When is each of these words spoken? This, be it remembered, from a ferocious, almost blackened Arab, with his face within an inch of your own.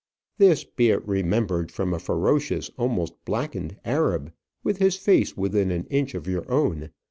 This, 0.39 0.63
be 0.63 0.89
it 0.89 1.07
remembered, 1.07 1.71
from 1.71 1.93
a 1.93 1.99
ferocious, 1.99 2.71
almost 2.75 3.23
blackened 3.23 3.77
Arab, 3.85 4.31
with 4.63 4.77
his 4.77 4.95
face 4.95 5.37
within 5.37 5.69
an 5.69 5.85
inch 5.91 6.15
of 6.15 6.25
your 6.25 6.51
own. 6.51 6.89